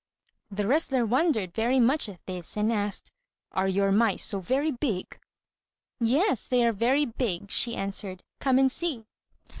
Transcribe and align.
The 0.49 0.65
wrestler 0.67 1.05
wondered 1.05 1.53
very 1.53 1.79
much 1.79 2.09
at 2.09 2.25
this, 2.25 2.57
and 2.57 2.73
asked, 2.73 3.11
"Are 3.51 3.67
your 3.67 3.91
mice 3.91 4.23
so 4.23 4.39
very 4.39 4.71
big?" 4.71 5.19
"Yes, 5.99 6.47
they 6.47 6.65
are 6.65 6.73
very 6.73 7.05
big," 7.05 7.51
she 7.51 7.75
answered; 7.75 8.23
"come 8.39 8.57
and 8.57 8.71
see." 8.71 9.05